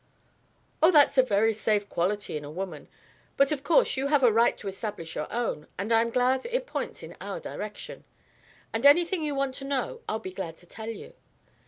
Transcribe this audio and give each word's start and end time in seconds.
"Oh, 0.81 0.89
that's 0.89 1.19
a 1.19 1.21
very 1.21 1.53
safe 1.53 1.87
quality 1.87 2.35
in 2.35 2.43
a 2.43 2.49
woman. 2.49 2.87
But 3.37 3.51
of 3.51 3.63
course 3.63 3.95
you 3.97 4.07
have 4.07 4.23
a 4.23 4.31
right 4.31 4.57
to 4.57 4.67
establish 4.67 5.13
your 5.13 5.31
own, 5.31 5.67
and 5.77 5.93
I 5.93 6.01
am 6.01 6.09
glad 6.09 6.47
it 6.47 6.65
points 6.65 7.03
in 7.03 7.15
our 7.21 7.39
direction. 7.39 8.03
And 8.73 8.83
anything 8.83 9.21
you 9.23 9.35
want 9.35 9.53
to 9.57 9.65
know 9.65 10.01
I'll 10.09 10.17
be 10.17 10.33
glad 10.33 10.57
to 10.57 10.65
tell 10.65 10.89
you. 10.89 11.13